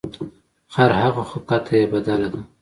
[0.73, 2.41] خر هغه خو کته یې بدله ده.